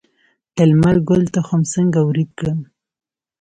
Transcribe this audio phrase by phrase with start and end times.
[0.55, 2.59] د لمر ګل تخم څنګه وریت کړم؟